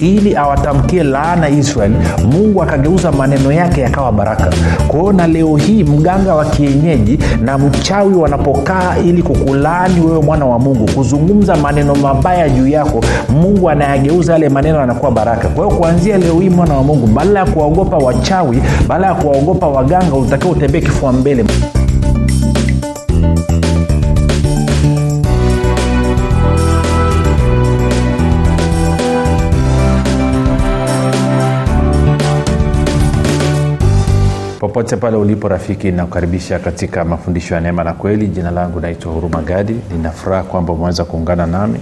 [0.00, 1.94] ili awatamkie laana israeli
[2.32, 4.50] mungu akageuza maneno yake yakawa baraka.
[4.88, 10.58] Kwa na leo hii mganga wa kienyeji na mchawi wanapokaa ili kukulaani wewe mwana wa
[10.58, 15.48] mungu kuzungumza maneno mabaya juu yako mungu anayageuza yale maneno yanakuwa baraka.
[15.48, 19.66] Kwa hiyo kuanzia leo hii mwana wa mungu badala ya kuwaogopa wachawi badala ya kuwaogopa
[19.66, 21.44] waganga utakiwa utembee kifua mbele
[34.58, 38.26] popote pale ulipo rafiki nakukaribisha katika mafundisho ya neema na kweli.
[38.26, 39.76] Jina langu naitwa huruma gadi.
[39.92, 41.80] Ninafuraha kwamba umeweza kuungana nami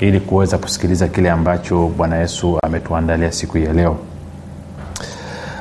[0.00, 3.96] ili kuweza kusikiliza kile ambacho bwana yesu ametuandalia siku ya leo.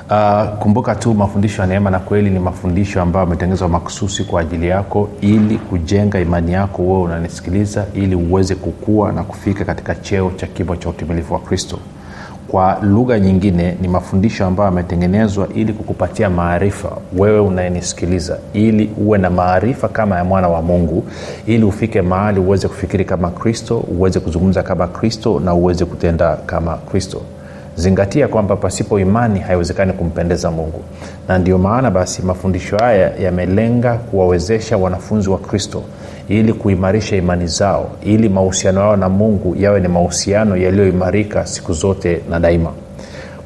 [0.10, 4.68] Uh, kumbuka tu mafundisho ya neema na kweli ni mafundisho ambayo ametengenezwa makususi kwa ajili
[4.68, 10.48] yako ili kujenga imani yako wewe unanisikiliza ili uweze kukua na kufika katika cheo cha
[10.48, 11.80] kimo cha utimilifu wa kristo
[12.54, 19.30] kwa lugha nyingine ni mafundisho ambayo yametengenezwa ili kukupatia maarifa wewe unayenisikiliza ili uwe na
[19.30, 21.04] maarifa kama ya mwana wa mungu
[21.48, 26.78] ili ufike mahali uweze kufikiri kama kristo uweze kuzungumza kama kristo na uweze kutenda kama
[26.78, 27.22] kristo.
[27.76, 30.82] Zingatia kwamba pasipo imani haiwezekani kumpendeza mungu.
[31.28, 35.84] Na ndio maana basi mafundisho haya yamelenga kuwawezesha wanafunzi wa kristo
[36.30, 42.22] ili kuimarisha imani zao ili mahusiano yao na mungu yawe ni mahusiano yaliyoimarika siku zote
[42.30, 42.72] na daima.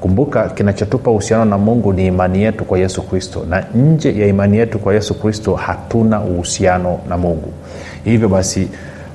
[0.02, 4.58] Kumbuka kinachotupa uhusiano na mungu ni imani yetu kwa yesu kristo na nje ya imani
[4.58, 7.53] yetu kwa yesu kristo hatuna uhusiano na mungu.
[8.03, 8.67] Hivyo basi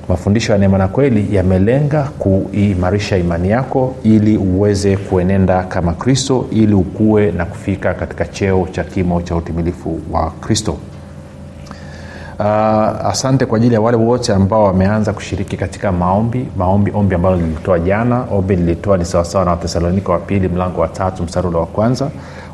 [0.09, 6.73] mafundisho ya neema na kweli yamelenga kuimarisha imani yako ili uweze kuenenda kama kristo ili
[6.73, 10.77] ukue na kufika katika cheo cha kimo cha utimilifu wa kristo
[12.43, 16.47] uh, asante kwa ajili ya wale wote ambao wameanza kushiriki katika maombi.
[16.57, 18.23] Maombi ombi ambalo lilitoa jana.
[18.31, 22.09] Ombi lilitoa ni sawasawa na watesalonika wa pili mlango wa tatu msarulo wa kwanza.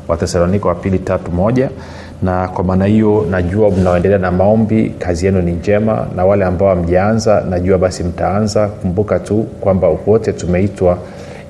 [0.08, 1.70] Watesalonika wa pili tatu moja.
[2.22, 6.06] Na kwa maana hiyo najua mnaoendelea na maombi kazi yenu ni njema.
[6.16, 8.68] Na wale ambao hamjaanza najua basi mtaanza.
[8.68, 10.98] Kumbuka tu kwamba wote tumeitwa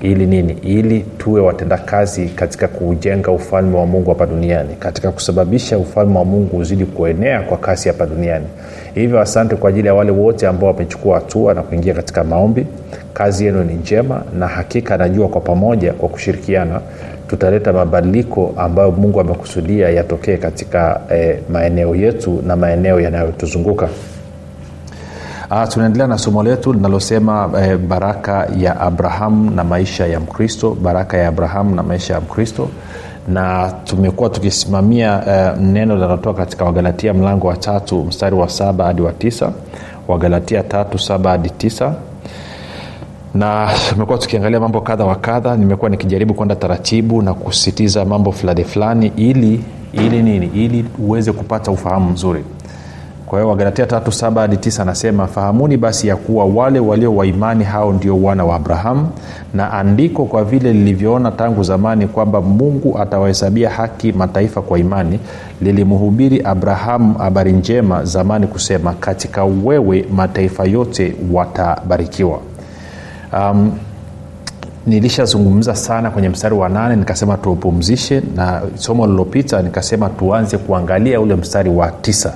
[0.01, 0.53] ili nini?
[0.61, 6.57] Ili tuwe watendakazi katika kujenga ufalme wa mungu hapa duniani katika kusababisha ufalme wa mungu
[6.57, 8.45] uzidi kuenea kwa kasi hapa duniani.
[8.93, 12.65] Hivyo asante kwa ajili ya wale wote ambao wamechukua hatua na kuingia katika maombi.
[13.13, 16.81] Kazi yenu ni njema na hakika najua kwa pamoja kwa kushirikiana
[17.27, 23.89] tutaleta mabadiliko ambayo mungu amekusudia yatokee katika eh, maeneo yetu na maeneo yanayotuzunguka
[25.51, 31.17] Uh, tunaendelea na somo letu linalosema eh, baraka ya abrahamu na maisha ya mkristo baraka
[31.17, 32.69] ya abrahamu na maisha ya mkristo.
[33.27, 39.01] Na tumekuwa tukisimamia eh, neno linalotoka katika wagalatia mlango wa tatu mstari wa saba hadi
[39.01, 39.51] wa tisa.
[40.07, 41.93] Wagalatia tatu saba hadi tisa.
[43.33, 45.57] Na tumekuwa tukiangalia mambo kadha wa kadha.
[45.57, 49.63] Nimekuwa nikijaribu kwenda taratibu na kusisitiza mambo fulani fulani ili
[49.93, 50.45] ili nini?
[50.53, 52.43] Ili uweze kupata ufahamu mzuri
[53.31, 57.63] kwa hiyo wagalatia tatu saba hadi tisa anasema fahamuni basi ya kuwa wale walio waimani
[57.63, 59.09] hao ndio wana wa abrahamu
[59.53, 65.19] na andiko kwa vile lilivyoona tangu zamani kwamba mungu atawahesabia haki mataifa kwa imani
[65.61, 72.39] lilimhubiri abrahamu habari njema zamani kusema katika wewe mataifa yote watabarikiwa.
[73.33, 73.71] Um,
[74.87, 81.35] nilishazungumza sana kwenye mstari wa nane nikasema tuupumzishe na somo lililopita nikasema tuanze kuangalia ule
[81.35, 82.33] mstari wa tisa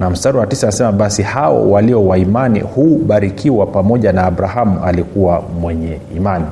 [0.00, 5.98] na mstari wa tisa anasema basi hao walio waimani hubarikiwa pamoja na abrahamu alikuwa mwenye
[6.16, 6.44] imani.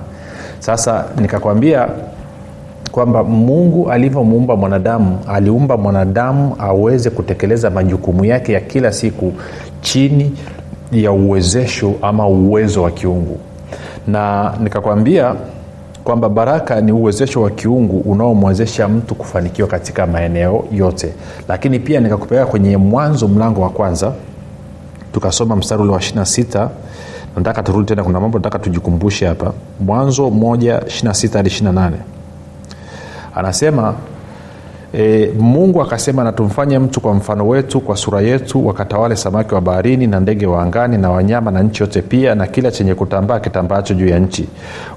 [0.58, 1.88] Sasa nikakwambia
[2.92, 9.32] kwamba mungu alivyomuumba mwanadamu aliumba mwanadamu aweze kutekeleza majukumu yake ya kila siku
[9.80, 10.32] chini
[10.92, 13.38] ya uwezesho ama uwezo wa kiungu.
[14.06, 15.34] Na nikakwambia
[16.06, 21.12] kwamba baraka ni uwezesho wa kiungu unaomwezesha mtu kufanikiwa katika maeneo yote.
[21.48, 24.12] Lakini pia nikakupeleka kwenye mwanzo mlango wa kwanza
[25.12, 26.68] tukasoma mstari ule wa 26
[27.36, 29.52] nataka turudi tena kuna mambo nataka tujikumbushe hapa.
[29.80, 31.90] Mwanzo 1 26 hadi 28
[33.34, 33.94] anasema
[34.94, 39.60] e, mungu akasema na tumfanye mtu kwa mfano wetu kwa sura yetu wakatawale samaki wa
[39.60, 43.40] baharini na ndege wa angani na wanyama na nchi yote pia na kila chenye kutambaa
[43.40, 44.48] kitambaacho juu ya nchi.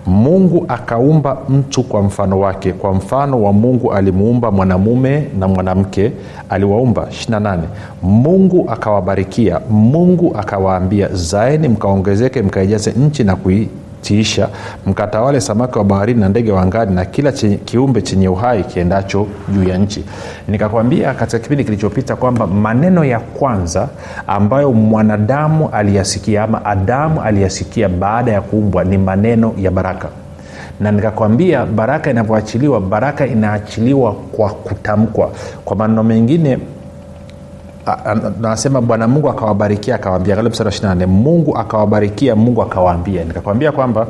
[0.06, 2.74] Mungu akaumba mtu kwa mfano wake.
[2.74, 6.12] Kwa mfano wa mungu alimuumba mwanamume na mwanamke
[6.50, 7.08] aliwaumba.
[7.30, 7.58] 28
[8.04, 9.60] mungu akawabarikia.
[9.70, 13.70] Mungu akawaambia zaeni mkaongezeke mkaijaze nchi na kui
[14.02, 14.50] tiisha
[14.86, 19.28] mkatawale samaki wa baharini na ndege wa angani na kila chenye, kiumbe chenye uhai kiendacho
[19.54, 20.04] juu ya nchi.
[20.48, 23.88] Nikakwambia katika kipindi kilichopita kwamba maneno ya kwanza
[24.28, 30.08] ambayo mwanadamu aliyasikia ama adamu aliyasikia baada ya kuumbwa ni maneno ya baraka.
[30.80, 35.32] Na nikakwambia baraka inavyoachiliwa baraka inaachiliwa kwa kutamkwa.
[35.66, 36.58] Kwa maneno mengine
[38.42, 43.24] nasema bwana mungu akawabarikia akawambia angalia mstari wa 24 mungu akawabarikia mungu akawaambia.
[43.24, 44.08] Nikakwambia kwamba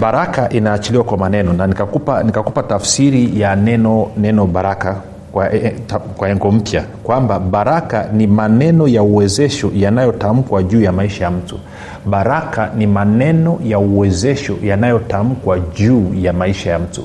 [0.00, 4.96] baraka inaachiliwa kwa maneno na nikakupa, nikakupa tafsiri ya neno neno baraka
[5.32, 10.92] kwa, e, ta, kwa engo mpya kwamba baraka ni maneno ya uwezesho yanayotamkwa juu ya
[10.92, 11.58] maisha ya mtu.
[12.06, 17.02] Baraka ni maneno ya uwezesho yanayotamkwa juu ya maisha ya mtu.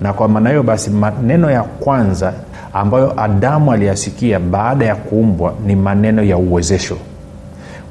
[0.00, 2.32] Na kwa maana hiyo basi maneno ya kwanza
[2.72, 6.96] ambayo adamu aliyasikia baada ya kuumbwa ni maneno ya uwezesho.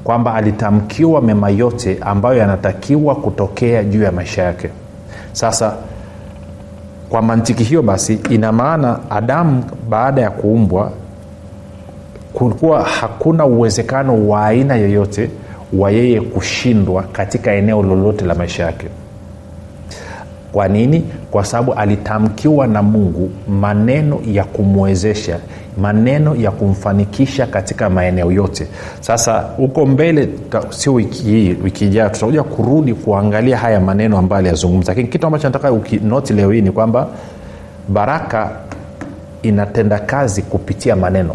[0.04, 4.68] Kwamba alitamkiwa mema yote ambayo yanatakiwa kutokea juu ya maisha yake.
[5.32, 5.74] Sasa
[7.08, 10.92] kwa mantiki hiyo basi ina maana adamu baada ya kuumbwa
[12.32, 15.30] kulikuwa hakuna uwezekano wa aina yoyote
[15.72, 18.86] wa yeye kushindwa katika eneo lolote la maisha yake
[20.52, 21.04] kwa nini?
[21.30, 25.38] Kwa sababu alitamkiwa na mungu maneno ya kumwezesha
[25.78, 28.66] maneno ya kumfanikisha katika maeneo yote.
[29.00, 30.28] Sasa huko mbele
[30.70, 34.90] sio wiki hii wiki ijayo tutakuja kurudi kuangalia haya maneno ambayo aliyazungumza.
[34.92, 37.08] Lakini kitu ambacho nataka ukinoti leo hii ni kwamba
[37.88, 38.50] baraka
[39.42, 41.34] inatenda kazi kupitia maneno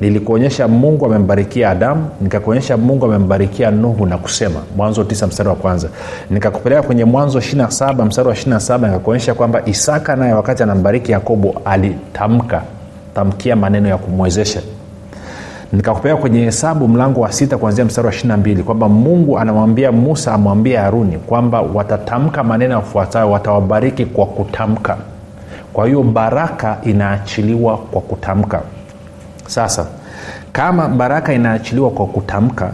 [0.00, 5.88] nilikuonyesha mungu amembarikia adamu nikakuonyesha mungu amembarikia nuhu na kusema mwanzo 9 mstari wa kwanza.
[6.30, 12.62] Nikakupeleka kwenye mwanzo 27 mstari wa 27 nikakuonyesha kwamba isaka naye wakati anambariki yakobo alitamka
[13.14, 14.60] tamkia maneno ya kumwezesha.
[15.72, 20.76] Nikakupeleka kwenye hesabu mlango wa sita kuanzia mstari wa 22 kwamba mungu anamwambia musa amwambie
[20.76, 24.96] haruni kwamba watatamka maneno yafuatayo watawabariki kwa kutamka.
[25.72, 28.62] Kwa hiyo baraka inaachiliwa kwa kutamka
[29.48, 29.86] sasa
[30.52, 32.70] kama baraka inaachiliwa kwa kutamka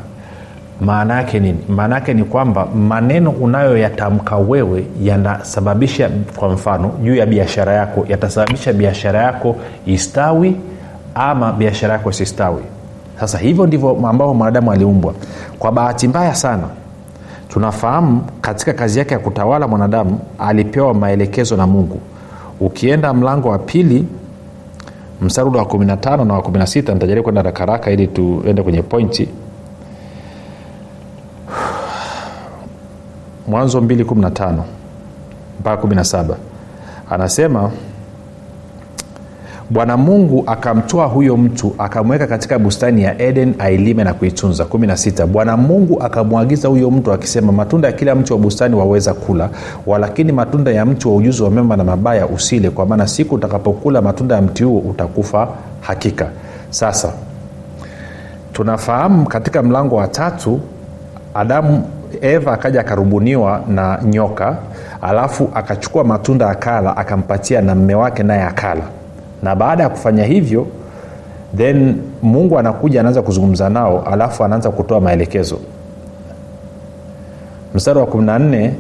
[0.81, 1.59] maana yake nini?
[1.69, 8.73] Maana yake ni kwamba maneno unayoyatamka wewe yanasababisha kwa mfano juu ya biashara yako yatasababisha
[8.73, 9.57] biashara yako
[9.87, 10.57] istawi
[11.15, 12.63] ama biashara yako isistawi.
[13.21, 15.15] Sasa hivyo ndivyo ambavyo mwanadamu aliumbwa.
[15.59, 16.65] Kwa bahati mbaya sana
[17.49, 22.01] tunafahamu katika kazi yake ya kutawala mwanadamu alipewa maelekezo na mungu.
[22.61, 24.05] Ukienda mlango wa pili
[25.21, 29.29] mstari wa 15 na wa 16 nitajaribu kwenda rakaraka ili tuende kwenye pointi.
[33.47, 34.63] Mwanzo 215
[35.61, 36.35] mpaka 17
[37.11, 37.71] anasema
[39.71, 44.65] bwana mungu akamtoa huyo mtu akamweka katika bustani ya eden ailime na kuitunza.
[44.65, 49.49] 16 bwana mungu akamwagiza huyo mtu akisema matunda ya kila mti wa bustani waweza kula
[49.87, 54.03] walakini matunda ya mti wa ujuzi wa mema na mabaya usile kwa maana siku utakapokula
[54.03, 55.49] matunda ya mti huo utakufa
[55.81, 56.27] hakika.
[56.71, 57.13] Sasa
[58.53, 60.61] tunafahamu katika mlango wa tatu
[61.35, 61.85] adamu
[62.21, 64.57] eva akaja akarubuniwa na nyoka
[65.03, 68.83] alafu akachukua matunda akala akampatia na mme wake naye akala
[69.45, 70.67] na baada ya kufanya hivyo
[71.57, 75.59] then mungu anakuja anaanza kuzungumza nao alafu anaanza kutoa maelekezo.
[77.75, 78.71] Mstari wa 14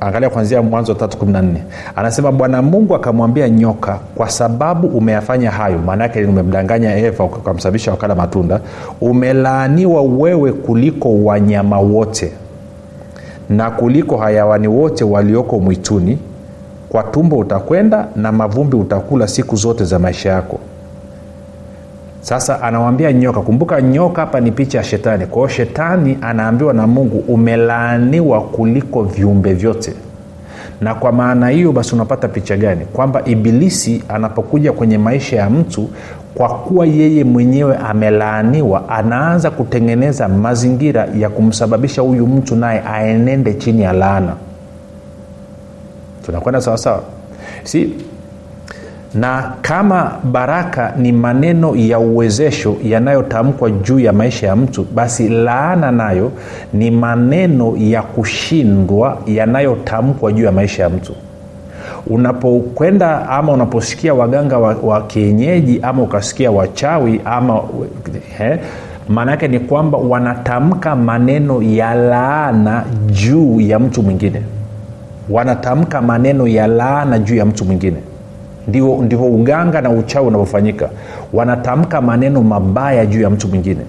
[0.00, 1.44] angalia kwanzia mwanzo 314
[1.96, 8.60] anasema bwana mungu akamwambia nyoka kwa sababu umeyafanya hayo maanaake umemdanganya eva ukamsababisha wakala matunda
[9.00, 12.32] umelaaniwa wewe kuliko wanyama wote
[13.50, 16.18] na kuliko hayawani wote walioko mwituni
[16.92, 20.58] kwa tumbo utakwenda na mavumbi utakula siku zote za maisha yako.
[22.20, 25.26] Sasa anawambia nyoka kumbuka nyoka hapa ni picha ya shetani.
[25.26, 29.92] Kwa hiyo shetani anaambiwa na mungu umelaaniwa kuliko viumbe vyote.
[30.80, 32.84] Na kwa maana hiyo basi unapata picha gani?
[32.84, 35.88] Kwamba ibilisi anapokuja kwenye maisha ya mtu
[36.34, 43.82] kwa kuwa yeye mwenyewe amelaaniwa anaanza kutengeneza mazingira ya kumsababisha huyu mtu naye aenende chini
[43.82, 44.32] ya laana
[46.26, 47.02] tunakwenda sawasawa
[47.64, 47.92] si?
[49.14, 55.92] Na kama baraka ni maneno ya uwezesho yanayotamkwa juu ya maisha ya mtu basi laana
[55.92, 56.32] nayo
[56.72, 61.12] ni maneno ya kushindwa yanayotamkwa juu ya maisha ya mtu.
[62.06, 67.60] Unapokwenda ama unaposikia waganga wa, wa kienyeji ama ukasikia wachawi ama
[69.08, 74.42] maana yake ni kwamba wanatamka maneno ya laana juu ya mtu mwingine
[75.30, 77.96] wanatamka maneno ya laana juu ya mtu mwingine.
[78.68, 80.88] Ndivyo, ndivyo uganga na uchawi unavyofanyika.
[81.32, 83.80] Wanatamka maneno mabaya juu ya mtu mwingine.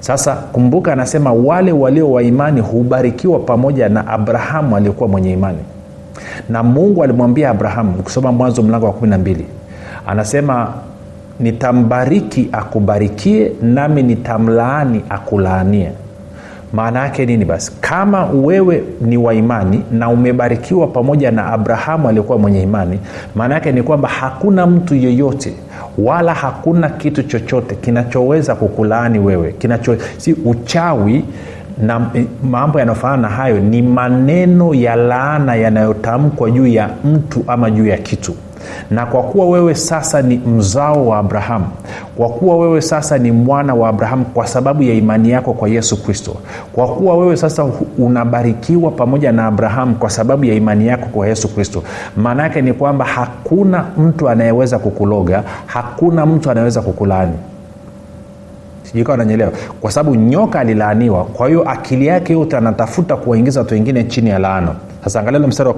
[0.00, 5.58] Sasa kumbuka anasema wale walio wa imani hubarikiwa pamoja na abrahamu aliyekuwa mwenye imani.
[6.48, 9.46] Na mungu alimwambia abrahamu ukisoma mwanzo mlango wa kumi na mbili
[10.06, 10.72] anasema
[11.40, 15.92] nitambariki akubarikie nami nitamlaani akulaanie
[16.74, 17.72] maana yake nini basi?
[17.80, 22.98] Kama wewe ni wa imani na umebarikiwa pamoja na abrahamu aliyekuwa mwenye imani
[23.34, 25.52] maana yake ni kwamba hakuna mtu yeyote
[25.98, 29.52] wala hakuna kitu chochote kinachoweza kukulaani wewe.
[29.52, 31.24] Kinacho si uchawi
[31.82, 32.06] na
[32.50, 37.98] mambo yanayofanana na hayo ni maneno ya laana yanayotamkwa juu ya mtu ama juu ya
[37.98, 38.34] kitu
[38.90, 41.66] na kwa kuwa wewe sasa ni mzao wa abrahamu
[42.16, 46.04] kwa kuwa wewe sasa ni mwana wa abrahamu kwa sababu ya imani yako kwa yesu
[46.04, 46.36] kristo
[46.72, 47.66] kwa kuwa wewe sasa
[47.98, 51.82] unabarikiwa pamoja na abrahamu kwa sababu ya imani yako kwa yesu kristo
[52.16, 57.32] maana yake ni kwamba hakuna mtu anayeweza kukuloga hakuna mtu anayeweza kukulaani.
[58.82, 64.04] Sijukawa nanyelewa kwa sababu nyoka alilaaniwa kwa hiyo akili yake yote anatafuta kuwaingiza watu wengine
[64.04, 64.68] chini ya laana
[65.04, 65.74] sasa angalia mstari wa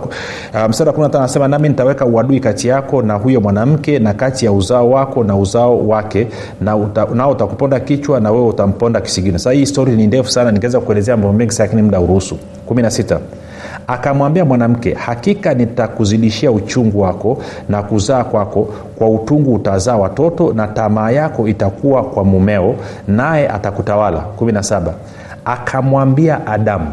[0.89, 4.91] uh, kumi anasema nami nitaweka uadui kati yako na huyo mwanamke na kati ya uzao
[4.91, 6.27] wako na uzao wake
[6.61, 9.39] na uta, nao utakuponda kichwa na wewe utamponda kisigino.
[9.39, 12.91] Sasa hii stori ni ndefu sana ningeweza kuelezea mambo mengi lakini muda uruhusu kumi na
[12.91, 13.19] sita.
[13.87, 18.69] Akamwambia mwanamke hakika nitakuzidishia uchungu wako na kuzaa kwako
[18.99, 22.75] kwa utungu utazaa watoto na tamaa yako itakuwa kwa mumeo
[23.09, 24.25] naye atakutawala.
[24.41, 24.81] 17
[25.45, 26.87] akamwambia adamu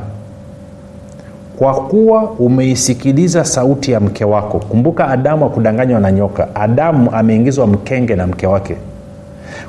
[1.64, 6.56] kwa kuwa umeisikiliza sauti ya mke wako kumbuka adamu akudanganywa na nyoka.
[6.56, 8.76] Adamu ameingizwa mkenge na mke wake.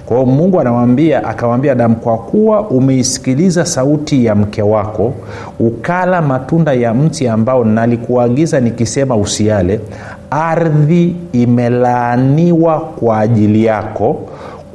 [0.06, 5.14] Kwa hiyo mungu anamwambia akamwambia adamu kwa kuwa umeisikiliza sauti ya mke wako
[5.58, 9.80] ukala matunda ya mti ambao nalikuagiza nikisema usiale
[10.30, 14.20] ardhi imelaaniwa kwa ajili yako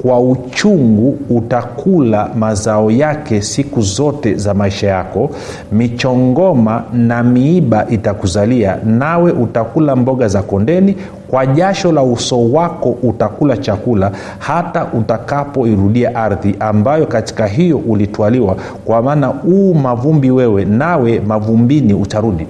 [0.02, 5.30] kwa uchungu utakula mazao yake siku zote za maisha yako.
[5.72, 10.96] Michongoma na miiba itakuzalia nawe utakula mboga za kondeni.
[11.28, 18.56] Kwa jasho la uso wako utakula chakula hata utakapoirudia ardhi ambayo katika hiyo ulitwaliwa.
[18.84, 22.46] Kwa maana uu mavumbi wewe nawe mavumbini utarudi.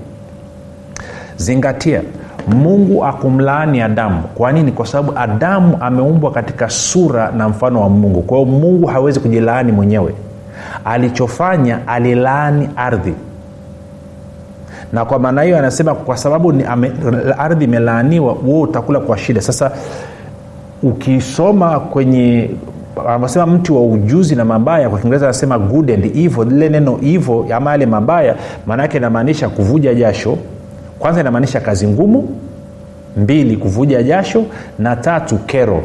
[1.37, 2.03] Zingatia
[2.49, 4.23] mungu akumlaani adamu.
[4.35, 4.73] Kwa nini?
[4.73, 8.23] Kwa sababu adamu ameumbwa katika sura na mfano wa mungu.
[8.23, 10.15] Kwa hiyo mungu hawezi kujilaani mwenyewe.
[10.85, 13.15] Alichofanya alilaani ardhi.
[14.93, 16.93] Na kwa maana hiyo anasema kwa sababu ame,
[17.39, 19.41] ardhi imelaaniwa huo utakula kwa shida.
[19.41, 19.71] Sasa
[20.83, 22.51] ukisoma kwenye
[23.09, 26.45] anasema mti wa ujuzi na mabaya kwa kiingereza anasema good and evil.
[26.49, 28.35] Lile neno evil ama yale mabaya
[28.67, 30.39] maana yake inamaanisha kuvuja jasho
[31.01, 32.29] kwanza inamaanisha kazi ngumu
[33.17, 34.45] mbili kuvuja jasho
[34.79, 35.83] na tatu kero.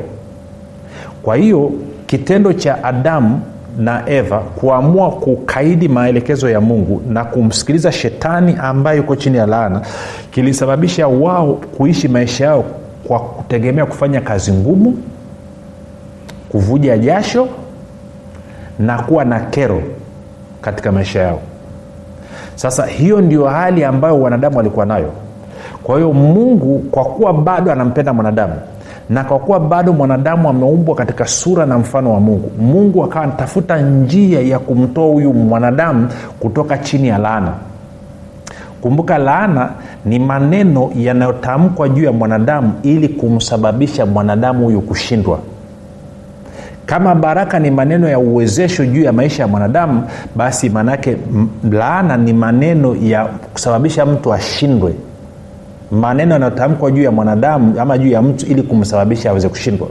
[1.23, 1.71] Kwa hiyo
[2.07, 3.41] kitendo cha adamu
[3.77, 9.81] na eva kuamua kukaidi maelekezo ya mungu na kumsikiliza shetani ambaye yuko chini ya laana
[10.31, 12.65] kilisababisha wao kuishi maisha yao
[13.07, 14.97] kwa kutegemea kufanya kazi ngumu
[16.49, 17.47] kuvuja jasho
[18.79, 19.81] na kuwa na kero
[20.61, 21.41] katika maisha yao
[22.55, 25.11] sasa hiyo ndio hali ambayo wanadamu walikuwa nayo.
[25.83, 28.53] Kwa hiyo mungu kwa kuwa bado anampenda mwanadamu
[29.09, 33.77] na kwa kuwa bado mwanadamu ameumbwa katika sura na mfano wa mungu mungu akawa anatafuta
[33.81, 36.07] njia ya kumtoa huyu mwanadamu
[36.39, 37.51] kutoka chini ya laana.
[38.81, 39.69] Kumbuka laana
[40.05, 45.39] ni maneno yanayotamkwa juu ya mwanadamu ili kumsababisha mwanadamu huyu kushindwa
[46.85, 50.03] kama baraka ni maneno ya uwezesho juu ya maisha ya mwanadamu
[50.35, 51.17] basi maanaake
[51.71, 54.93] laana ni maneno ya kusababisha mtu ashindwe.
[55.91, 59.87] Maneno yanayotamkwa juu ya mwanadamu ama juu ya mtu ili kumsababisha aweze kushindwa.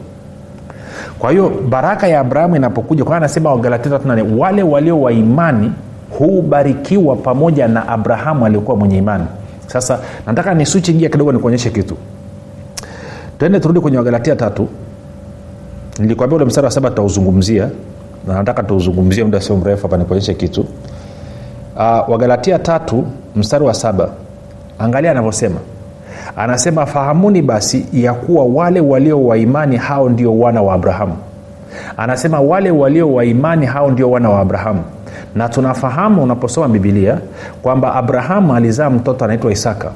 [1.19, 4.01] Kwa hiyo baraka ya abrahamu inapokuja kwa anasema wagalatia
[4.39, 5.73] wale walio wa imani
[6.19, 9.25] hubarikiwa pamoja na abrahamu aliyekuwa mwenye imani.
[9.67, 11.97] Sasa nataka ni gia kidogo nikuonyeshe kitu.
[13.39, 14.69] Tuende turudi kwenye wagalatia tatu
[15.99, 17.69] nilikwambia ule mstari wa saba tutauzungumzia
[18.27, 20.61] na nataka tuuzungumzie muda sio mrefu hapa nikuonyeshe kitu.
[21.77, 23.05] Uh, wagalatia tatu
[23.37, 24.09] mstari wa saba.
[24.79, 25.57] Angalia anavyosema.
[26.37, 31.17] Anasema fahamuni basi ya kuwa wale walio waimani hao ndio wana wa abrahamu.
[31.97, 34.83] Anasema wale walio waimani hao ndio wana wa abrahamu.
[35.35, 37.19] Na tunafahamu unaposoma bibilia
[37.63, 39.91] kwamba abrahamu alizaa mtoto anaitwa isaka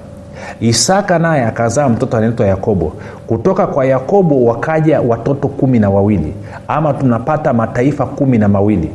[0.60, 2.92] isaka naye akazaa mtoto anaitwa yakobo.
[3.26, 6.34] Kutoka kwa yakobo wakaja watoto kumi na wawili
[6.68, 8.90] ama tunapata mataifa kumi na mawili.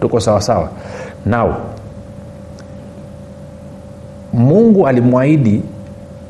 [0.00, 0.68] Tuko sawasawa
[1.26, 1.56] nao
[4.32, 5.62] mungu alimwahidi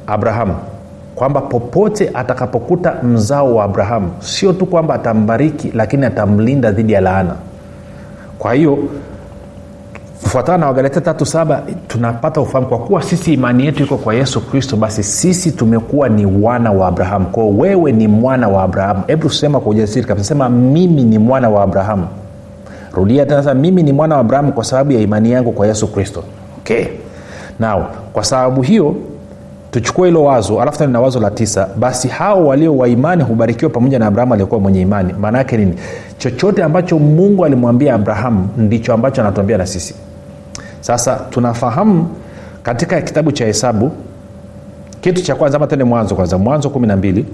[0.06, 0.54] abrahamu
[1.14, 7.34] kwamba popote atakapokuta mzao wa abrahamu sio tu kwamba atambariki lakini atamlinda dhidi ya laana.
[8.38, 8.78] Kwa hiyo
[10.22, 14.40] kufuatana na wagalatia tatu saba tunapata ufahamu kwa kuwa sisi imani yetu iko kwa yesu
[14.40, 14.76] kristo.
[14.76, 17.26] Basi sisi tumekuwa ni wana wa abrahamu.
[17.26, 19.02] Kwao wewe ni mwana wa abrahamu.
[19.06, 22.06] Hebu sema kwa ujasiri kabisa sema mimi ni mwana wa abrahamu.
[22.94, 26.24] Rudia tena mimi ni mwana wa abrahamu kwa sababu ya imani yangu kwa yesu kristo.
[26.58, 26.84] Okay.
[27.58, 28.94] Nao kwa sababu hiyo
[29.70, 31.68] tuchukue hilo wazo alafu tena na wazo la tisa.
[31.76, 35.12] Basi hao walio waimani hubarikiwa pamoja na abrahamu aliyekuwa mwenye imani.
[35.20, 35.74] Maana yake nini?
[36.18, 39.94] Chochote ambacho mungu alimwambia abrahamu ndicho ambacho anatuambia na sisi
[40.82, 42.08] sasa tunafahamu
[42.62, 43.92] katika kitabu cha hesabu
[45.00, 46.38] kitu cha kwanza ama tende mwanzo kwanza.
[46.38, 47.26] Mwanzo kumi na mbili.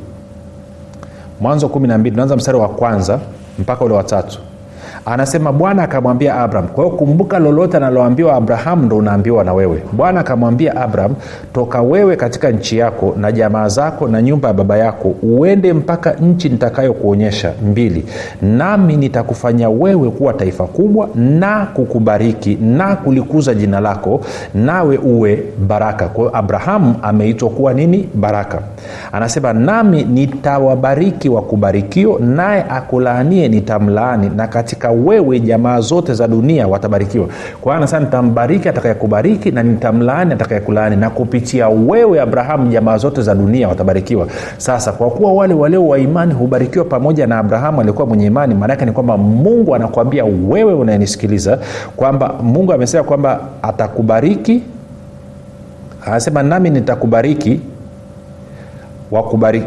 [1.41, 3.21] Mwanzo kumi na mbili tunaanza mstari wa kwanza
[3.59, 4.39] mpaka ule watatu
[5.07, 9.83] anasema bwana akamwambia abraham kwa hiyo kumbuka lolote analoambiwa abrahamu ndo unaambiwa na wewe.
[9.93, 11.15] Bwana akamwambia abraham
[11.53, 16.13] toka wewe katika nchi yako na jamaa zako na nyumba ya baba yako uende mpaka
[16.13, 18.05] nchi nitakayokuonyesha mbili.
[18.43, 24.21] Nami nitakufanya wewe kuwa taifa kubwa na kukubariki na kulikuza jina lako
[24.55, 26.09] nawe uwe baraka.
[26.09, 28.09] Kwa hiyo abrahamu ameitwa kuwa nini?
[28.15, 28.59] Baraka.
[29.13, 37.27] Anasema nami nitawabariki wakubarikio naye akulaanie nitamlaani na katika wewe jamaa zote za dunia watabarikiwa.
[37.61, 40.97] Kwa hiyo anasema nitambariki atakayekubariki na nitamlaani atakayekulaani.
[40.97, 44.27] Na kupitia wewe abrahamu jamaa zote za dunia watabarikiwa.
[44.57, 48.85] Sasa kwa kuwa wale walio wa imani hubarikiwa pamoja na abrahamu aliyekuwa mwenye imani maanaake
[48.85, 51.59] ni kwamba mungu anakuambia wewe unayenisikiliza
[51.97, 54.63] kwamba mungu amesema kwamba atakubariki.
[56.07, 57.61] Anasema nami nitakubariki
[59.11, 59.67] wakubariki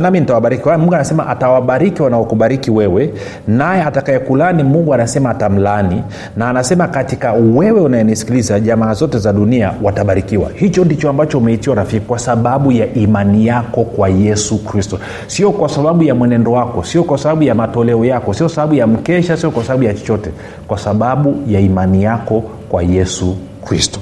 [0.00, 0.68] nami nitawabariki.
[0.68, 3.14] Mungu anasema atawabariki wanaokubariki wewe
[3.48, 6.02] naye atakayekulani mungu anasema atamlani.
[6.36, 10.50] Na anasema katika wewe unayenisikiliza jamaa zote za dunia watabarikiwa.
[10.54, 14.98] Hicho ndicho ambacho umeitiwa rafiki kwa sababu ya imani yako kwa yesu kristo.
[15.26, 18.86] Sio kwa sababu ya mwenendo wako sio kwa sababu ya matoleo yako sio sababu ya
[18.86, 20.30] mkesha sio kwa sababu ya chochote
[20.68, 24.00] kwa sababu ya imani yako kwa yesu kristo.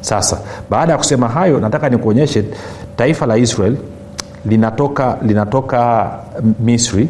[0.00, 0.38] Sasa
[0.70, 2.44] baada ya kusema hayo nataka nikuonyeshe
[2.96, 3.76] taifa la israel
[4.46, 6.10] linatoka linatoka
[6.60, 7.08] misri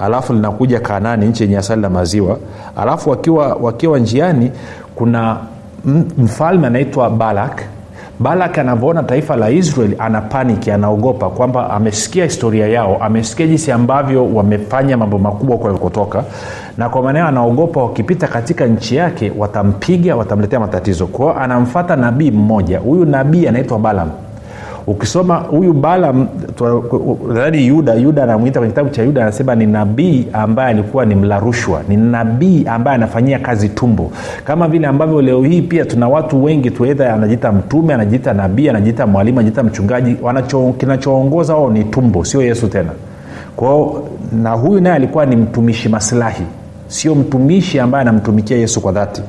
[0.00, 2.38] alafu linakuja kanani nchi yenye asali na maziwa.
[2.76, 4.50] Alafu wakiwa wakiwa njiani
[4.94, 5.36] kuna
[6.18, 7.62] mfalme anaitwa balak.
[8.20, 14.34] Balak anavyoona taifa la israel ana paniki anaogopa kwamba amesikia historia yao amesikia jinsi ambavyo
[14.34, 15.92] wamefanya mambo makubwa kwa
[16.78, 21.06] na kwa maanao anaogopa wakipita katika nchi yake watampiga watamletea matatizo.
[21.06, 22.78] Kwao anamfata nabii mmoja.
[22.78, 24.10] Huyu nabii anaitwa balam
[24.86, 26.26] ukisoma huyu balam
[27.28, 31.38] nadhani yuda yuda anamwita kwenye kitabu cha yuda anasema ni nabii ambaye alikuwa ni mla
[31.38, 31.82] rushwa.
[31.88, 34.12] Ni nabii ambaye anafanyia kazi tumbo.
[34.44, 39.06] Kama vile ambavyo leo hii pia tuna watu wengi tuedha anajiita mtume anajiita nabii anajiita
[39.06, 40.16] mwalimu anajiita mchungaji
[40.78, 42.90] kinachoongoza wao ni tumbo sio yesu tena.
[43.56, 44.08] Kwao
[44.42, 46.42] na huyu naye alikuwa ni mtumishi maslahi
[46.88, 49.22] sio mtumishi ambaye anamtumikia yesu kwa dhati.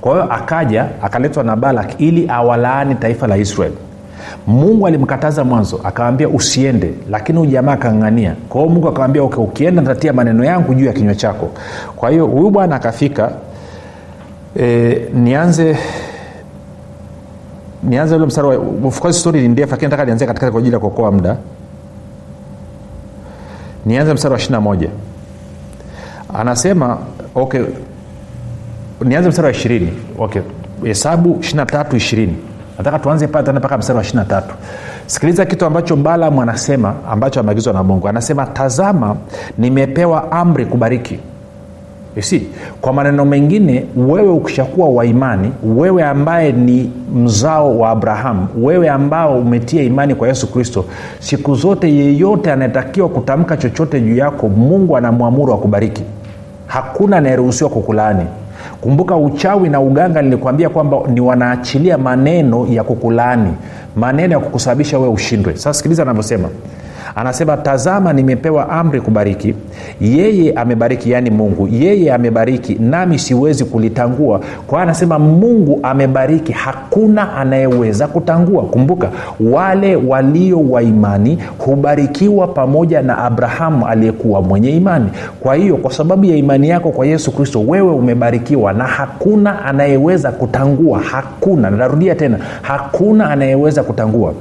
[0.00, 3.74] Kwa hiyo akaja akaletwa na balak ili awalaani taifa la israeli
[4.46, 9.82] mungu alimkataza mwanzo akawambia usiende lakini huyu jamaa akang'ang'ania kwa hiyo mungu akawambia okay, ukienda
[9.82, 11.48] ntatia maneno yangu juu ya kinywa chako.
[11.96, 13.30] Kwa hiyo huyu bwana akafika
[14.60, 15.76] e, nianze
[17.82, 18.48] nianze ule mstari
[19.04, 21.36] wa stori ni ndefu lakini nataka nianzie katikati kwa ajili ya kuokoa muda.
[23.86, 24.88] Nianze mstari wa ishirina moja.
[26.34, 26.98] Anasema
[27.34, 27.62] okay
[29.04, 29.92] nianze mstari wa ishirini.
[30.18, 30.42] Okay
[30.84, 32.36] hesabu ishirina tatu ishirini
[32.78, 34.54] nataka tuanze pale tena mpaka mstari wa ishirina tatu.
[35.06, 38.08] Sikiliza kitu ambacho balamu anasema ambacho ameagizwa na mungu.
[38.08, 39.16] Anasema tazama
[39.58, 41.18] nimepewa amri kubariki.
[42.20, 42.46] Si
[42.80, 49.38] kwa maneno mengine wewe ukishakuwa wa imani wewe ambaye ni mzao wa abrahamu wewe ambao
[49.38, 50.84] umetia imani kwa yesu kristo
[51.18, 56.02] siku zote yeyote anayetakiwa kutamka chochote juu yako mungu anamwamuru akubariki.
[56.66, 58.24] Hakuna anayeruhusiwa kukulaani
[58.80, 63.52] kumbuka uchawi na uganga nilikwambia kwamba ni wanaachilia maneno ya kukulaani
[63.96, 65.52] maneno ya kukusababisha wewe ushindwe.
[65.56, 66.48] Sasa sikiliza anavyosema
[67.16, 69.54] anasema tazama nimepewa amri kubariki.
[70.00, 71.68] Yeye amebariki yaani mungu.
[71.72, 74.40] Yeye amebariki nami siwezi kulitangua.
[74.66, 78.62] Kwa anasema mungu amebariki hakuna anayeweza kutangua.
[78.62, 85.08] Kumbuka wale walio wa imani hubarikiwa pamoja na abrahamu aliyekuwa mwenye imani.
[85.40, 90.32] Kwa hiyo kwa sababu ya imani yako kwa yesu kristo wewe umebarikiwa na hakuna anayeweza
[90.32, 91.00] kutangua.
[91.00, 94.32] Hakuna narudia tena hakuna anayeweza kutangua.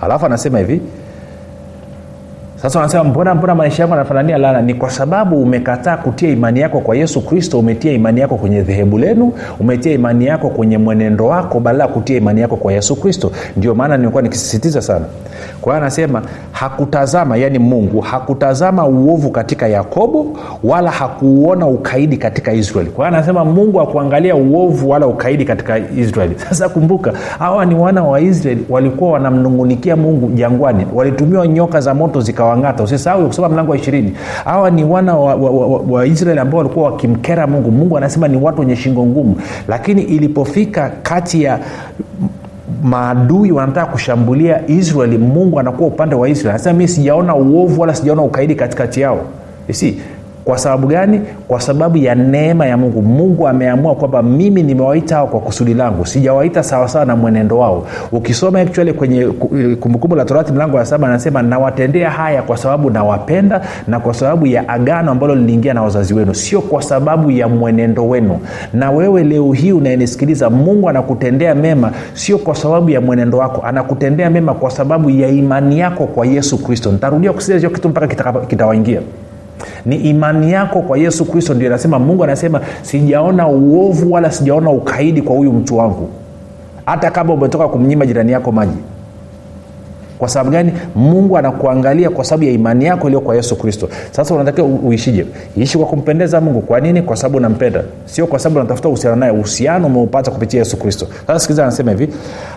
[0.00, 0.80] Alafu anasema hivi
[2.62, 4.62] sasa wanasema mbona mbona maisha yako anafanania laana?
[4.62, 8.98] Ni kwa sababu umekataa kutia imani yako kwa yesu kristo umetia imani yako kwenye dhehebu
[8.98, 13.32] lenu umetia imani yako kwenye mwenendo wako badala ya kutia imani yako kwa yesu kristo.
[13.56, 15.04] Ndio maana nimekuwa nikisisitiza sana.
[15.60, 16.22] Kwa hiyo anasema
[16.52, 20.26] hakutazama yani mungu hakutazama uovu katika yakobo
[20.64, 22.90] wala hakuuona ukaidi katika israeli.
[22.90, 26.34] Kwa hiyo anasema mungu akuangalia uovu wala ukaidi katika israeli.
[26.48, 30.86] Sasa kumbuka hawa ni wana wa israeli walikuwa wanamnungunikia mungu jangwani.
[30.94, 32.20] Walitumiwa nyoka za moto
[32.52, 34.12] zikawang'ata usisahau kusoma mlango wa ishirini.
[34.44, 36.04] Hawa ni wana wa, wa, wa, wa,
[36.40, 37.70] ambao walikuwa wakimkera mungu.
[37.70, 39.36] Mungu anasema ni watu wenye shingo ngumu.
[39.68, 41.58] Lakini ilipofika kati ya
[42.82, 46.50] maadui wanataka kushambulia israeli mungu anakuwa upande wa israeli.
[46.50, 49.20] Anasema mi sijaona uovu wala sijaona ukaidi katikati yao.
[49.70, 50.00] Si
[50.44, 51.20] kwa sababu gani?
[51.48, 53.02] Kwa sababu ya neema ya mungu.
[53.02, 56.06] Mungu ameamua kwamba mimi nimewaita hao kwa kusudi langu.
[56.06, 57.86] Sijawaita sawasawa na mwenendo wao.
[58.12, 59.26] Ukisoma actually kwenye
[59.80, 64.46] kumbukumbu la torati mlango wa saba anasema nawatendea haya kwa sababu nawapenda na kwa sababu
[64.46, 66.34] ya agano ambalo liliingia na wazazi wenu.
[66.34, 68.38] Sio kwa sababu ya mwenendo wenu.
[68.72, 73.62] Na wewe leo hii unayenisikiliza mungu anakutendea mema sio kwa sababu ya mwenendo wako.
[73.66, 76.92] Anakutendea mema kwa sababu ya imani yako kwa yesu kristo.
[76.92, 78.06] Nitarudia kusisia hicho kitu mpaka
[78.46, 79.00] kitawaingia.
[79.00, 79.31] kita
[79.86, 85.22] ni imani yako kwa yesu kristo ndio inasema mungu anasema sijaona uovu wala sijaona ukaidi
[85.22, 86.08] kwa huyu mtu wangu.
[86.86, 88.76] Hata kama umetoka kumnyima jirani yako maji
[90.22, 90.72] kwa sababu gani?
[90.94, 93.88] Mungu anakuangalia kwa sababu ya imani yako iliyo kwa yesu kristo.
[94.10, 95.26] Sasa unatakiwa uishije?
[95.56, 96.60] Ishi kwa kumpendeza mungu.
[96.60, 97.02] Kwa nini?
[97.02, 97.82] Kwa sababu unampenda.
[98.04, 99.32] Sio kwa sababu unatafuta uhusiano naye.
[99.32, 101.06] Uhusiano umeupata kupitia yesu kristo.
[101.26, 102.08] Sasa sikiliza anasema hivi.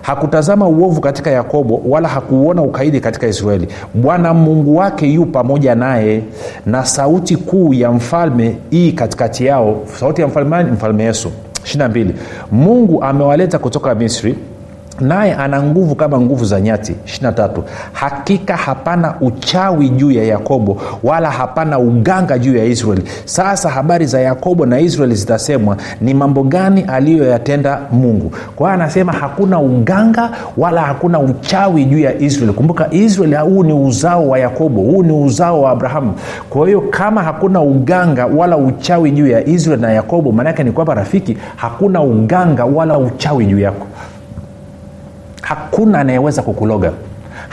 [0.02, 3.68] Hakutazama uovu katika yakobo wala hakuuona ukaidi katika israeli.
[3.94, 6.22] Bwana mungu wake yu pamoja naye
[6.66, 9.82] na sauti kuu ya mfalme hii katikati yao.
[10.00, 11.32] Sauti ya mfalme mfalme yesu.
[11.64, 12.08] 22
[12.52, 14.36] mungu amewaleta kutoka misri
[15.02, 16.96] naye ana nguvu kama nguvu za nyati.
[17.06, 17.50] 23
[17.94, 23.04] hakika hapana uchawi juu ya yakobo wala hapana uganga juu ya israeli.
[23.26, 28.32] Sasa habari za yakobo na israeli zitasemwa ni mambo gani aliyoyatenda mungu.
[28.56, 32.54] Kwa hiyo anasema hakuna uganga wala hakuna uchawi juu ya israeli.
[32.54, 36.14] Kumbuka israeli huu ni uzao wa yakobo huu ni uzao wa abrahamu.
[36.50, 40.94] Kwa hiyo kama hakuna uganga wala uchawi juu ya israeli na yakobo maanaake ni kwamba
[40.94, 43.88] rafiki hakuna uganga wala uchawi juu yako
[45.46, 46.92] hakuna anayeweza kukuloga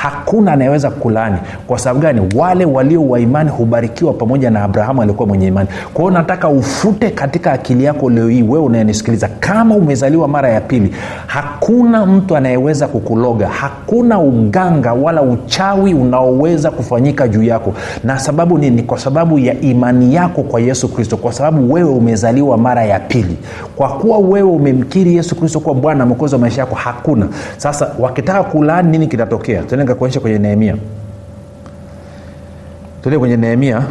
[0.02, 1.36] hakuna anayeweza kulaani
[1.66, 2.20] kwa sababu gani?
[2.36, 5.68] Wale walio waimani hubarikiwa pamoja na abrahamu alikuwa mwenye imani.
[5.94, 10.94] Kwa nataka ufute katika akili yako leo hii wewe unayenisikiliza kama umezaliwa mara ya pili
[11.26, 13.48] hakuna mtu anayeweza kukuloga.
[13.48, 17.74] Hakuna uganga wala uchawi unaoweza kufanyika juu yako.
[18.04, 18.82] Na sababu nini?
[18.82, 21.16] Kwa sababu ya imani yako kwa yesu kristo.
[21.16, 23.36] Kwa sababu wewe umezaliwa mara ya pili.
[23.76, 27.28] Kwa kuwa wewe umemkiri yesu kristo kuwa bwana na mwokozi wa maisha yako hakuna.
[27.56, 29.62] Sasa wakitaka kulaani nini kitatokea?
[29.62, 30.76] Tena nikakuonyesha kwenye nehemia.
[33.02, 33.82] Tuende kwenye nehemia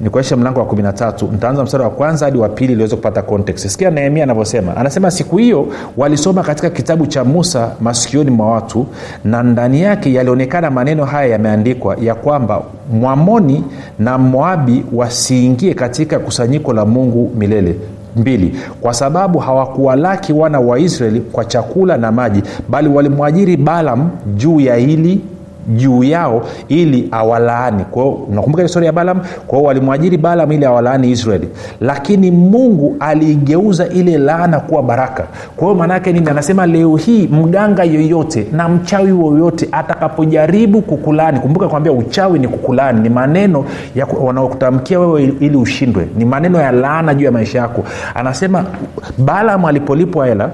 [0.00, 3.66] nikuonyeshe mlango wa 13 nitaanza mstari wa kwanza hadi wa pili iliweze kupata context.
[3.68, 4.76] Sikia nehemia anavyosema.
[4.76, 5.66] Anasema siku hiyo
[5.96, 8.86] walisoma katika kitabu cha musa masikioni mwa watu
[9.24, 13.64] na ndani yake yalionekana maneno haya yameandikwa ya kwamba mwamoni
[13.98, 17.76] na moabi wasiingie katika kusanyiko la mungu milele.
[18.16, 24.60] Mbili kwa sababu hawakuwalaki wana wa israeli kwa chakula na maji bali walimwajiri balam juu
[24.60, 25.20] ya hili
[25.68, 27.84] juu yao ili awalaani.
[27.84, 31.48] Kwao nakumbuka historia ya balam kwao walimwajiri balam ili awalaani israeli
[31.80, 35.24] lakini mungu aliigeuza ile laana kuwa baraka.
[35.56, 36.30] Kwa hiyo maanaake nini?
[36.30, 41.40] Anasema leo hii mganga yoyote na mchawi woyote atakapojaribu kukulani.
[41.40, 43.00] Kumbuka kwambia uchawi ni kukulani.
[43.00, 43.64] Ni maneno
[44.20, 46.08] wanaokutamkia wewe ili ushindwe.
[46.16, 47.84] Ni maneno ya laana juu ya maisha yako.
[48.14, 48.64] Anasema
[49.18, 50.50] balam alipolipwa hela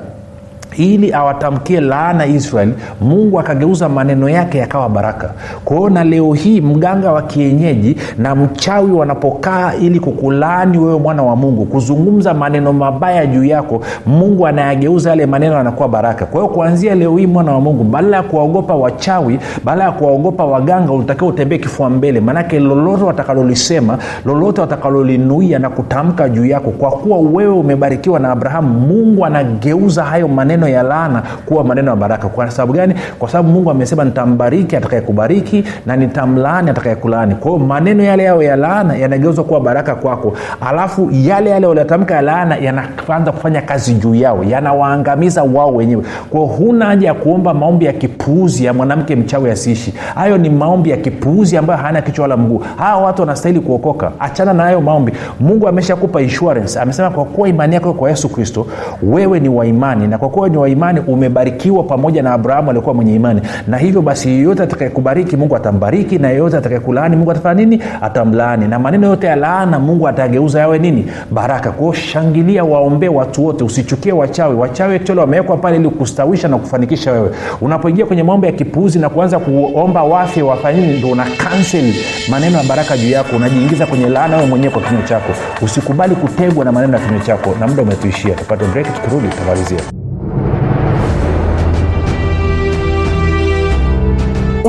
[0.76, 5.30] ili awatamkie laana israeli mungu akageuza maneno yake yakawa baraka.
[5.64, 11.36] Kwao na leo hii mganga wa kienyeji na mchawi wanapokaa ili kukulaani wewe mwana wa
[11.36, 16.26] mungu kuzungumza maneno mabaya juu yako mungu anayageuza yale maneno yanakuwa baraka.
[16.26, 20.44] Kwa hiyo kuanzia leo hii mwana wa mungu badala ya kuwaogopa wachawi badala ya kuwaogopa
[20.44, 22.20] waganga unatakiwa utembee kifua mbele.
[22.20, 28.80] Maanake lolote watakalolisema lolote watakalolinuia na kutamka juu yako kwa kuwa wewe umebarikiwa na abrahamu
[28.80, 32.28] mungu anageuza hayo maneno ya laana kuwa maneno ya baraka.
[32.28, 32.94] Kwa sababu gani?
[33.18, 37.34] Kwa sababu mungu amesema nitambariki atakayekubariki na nitamlaani atakayekulaani.
[37.34, 40.32] Kwa hiyo maneno yale yao ya laana yanageuzwa kuwa baraka kwako.
[40.60, 46.02] Alafu yale yale waliotamka ya laana yanaanza kufanya kazi juu yao yanawaangamiza wao wenyewe.
[46.30, 49.94] Kwao huna haja ya kuomba maombi ya kipuuzi ya mwanamke mchawi asiishi.
[50.14, 52.62] Hayo ni maombi ya kipuuzi ambayo hayana kichwa wala mguu.
[52.76, 54.12] Hawa watu wanastahili kuokoka.
[54.20, 55.12] Achana na hayo maombi.
[55.40, 56.80] Mungu ameshakupa insurance.
[56.80, 58.66] Amesema kwa kuwa imani yako kwa yesu kristo
[59.02, 63.14] wewe ni waimani na kwa kuwa ni wa imani umebarikiwa pamoja na abrahamu aliokuwa mwenye
[63.14, 63.40] imani.
[63.68, 67.82] Na hivyo basi yeyote atakayekubariki mungu atambariki na yeyote atakayekulaani mungu atafanya nini?
[68.02, 68.68] Atamlaani.
[68.68, 71.06] Na maneno yote ya laana mungu atageuza yawe nini?
[71.30, 71.70] Baraka.
[71.72, 73.64] Kwao shangilia waombee watu wote.
[73.64, 74.54] Usichukie wachawi.
[74.56, 77.30] Wachawi actually wamewekwa pale ili kustawisha na kufanikisha wewe.
[77.60, 81.94] Unapoingia kwenye mambo ya kipuuzi na kuanza kuomba wafye wafanyini ndo una kanseli
[82.30, 83.36] maneno ya baraka juu yako.
[83.36, 85.32] Unajiingiza kwenye laana wewe mwenyewe kwa kinywa chako.
[85.62, 87.54] Usikubali kutegwa na maneno ya kinywa chako.
[87.60, 88.34] Na muda umetuishia.
[88.34, 90.01] Tupate break tukirudi tutamalizia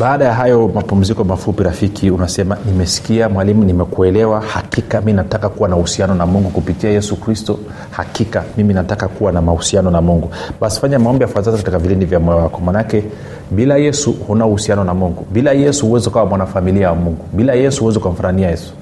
[0.00, 4.40] baada ya hayo mapumziko mafupi rafiki unasema nimesikia mwalimu nimekuelewa.
[4.40, 7.58] Hakika mi nataka kuwa na uhusiano na mungu kupitia yesu kristo.
[7.90, 10.30] Hakika mimi nataka kuwa na mahusiano na mungu.
[10.60, 12.60] Basi fanya maombi yafuatazo katika vilindi vya moyo wako.
[12.60, 13.04] Manake
[13.50, 15.26] bila yesu huna uhusiano na mungu.
[15.32, 17.24] Bila yesu huwezi ukawa mwanafamilia wa mungu.
[17.32, 18.72] Bila yesu huwezi ukamfurania yesu.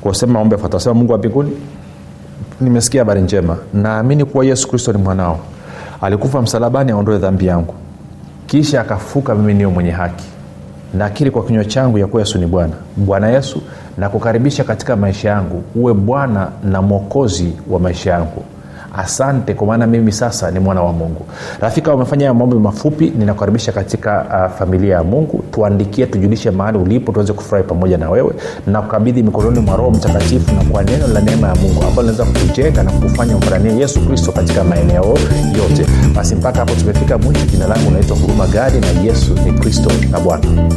[0.00, 0.44] Kusema
[0.94, 1.50] mungu wa mbinguni
[2.60, 3.56] nimesikia habari njema.
[3.74, 5.38] Naamini kuwa yesu kristo ni mwanao.
[6.00, 7.74] Alikufa msalabani aondoe dhambi yangu
[8.46, 10.24] kisha akafuka mimi niyo mwenye haki.
[10.94, 12.72] Nakiri kwa kinywa changu ya kuwa yesu ni bwana.
[12.96, 13.62] Bwana yesu
[13.98, 15.62] nakukaribisha katika maisha yangu.
[15.74, 18.44] Uwe bwana na mwokozi wa maisha yangu
[18.98, 21.26] asante kwa maana mimi sasa ni mwana wa mungu.
[21.60, 25.44] Rafika umefanya maombi mafupi ninakukaribisha katika uh, familia ya mungu.
[25.52, 28.32] Tuandikie tujulishe mahali ulipo tuweze kufurahi pamoja na wewe.
[28.66, 32.24] Na kukabidhi mikononi mwa roho mtakatifu na kwa neno la neema ya mungu ambalo linaweza
[32.40, 35.04] kukujenga na kukufanya umfananie yesu kristo katika maeneo
[35.58, 35.86] yote.
[36.14, 37.46] Basi mpaka hapo tumefika mwisho.
[37.46, 40.44] Jina langu unaitwa huruma gadi na yesu ni kristo na bwana.
[40.46, 40.76] umekuwa